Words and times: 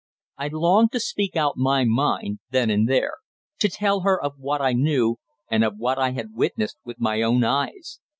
I 0.39 0.47
longed 0.47 0.91
to 0.93 0.99
speak 0.99 1.35
out 1.35 1.57
my 1.57 1.85
mind 1.85 2.39
then 2.49 2.71
and 2.71 2.89
there; 2.89 3.17
to 3.59 3.69
tell 3.69 3.99
her 3.99 4.19
of 4.19 4.39
what 4.39 4.59
I 4.59 4.73
knew, 4.73 5.17
and 5.47 5.63
of 5.63 5.75
what 5.77 5.99
I 5.99 6.09
had 6.13 6.33
witnessed 6.33 6.79
with 6.83 6.99
my 6.99 7.21
own 7.21 7.43
eyes. 7.43 7.99